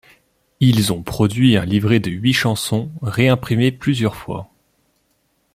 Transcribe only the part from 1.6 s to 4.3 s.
livret de huit chansons, réimprimé plusieurs